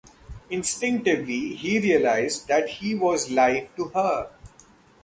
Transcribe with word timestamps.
Instinctively 0.49 1.53
he 1.53 1.77
realised 1.77 2.47
that 2.47 2.67
he 2.67 2.95
was 2.95 3.29
life 3.29 3.69
to 3.75 3.89
her. 3.89 4.29